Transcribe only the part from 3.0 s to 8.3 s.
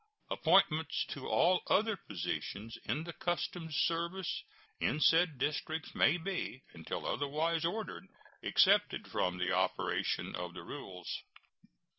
the customs service in said districts may be, until otherwise ordered,